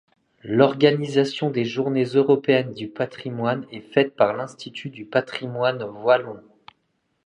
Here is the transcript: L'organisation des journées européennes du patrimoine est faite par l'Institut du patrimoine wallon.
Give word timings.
L'organisation 0.43 1.51
des 1.51 1.63
journées 1.63 2.09
européennes 2.15 2.73
du 2.73 2.87
patrimoine 2.87 3.67
est 3.71 3.81
faite 3.81 4.15
par 4.15 4.33
l'Institut 4.33 4.89
du 4.89 5.05
patrimoine 5.05 5.83
wallon. 5.83 6.41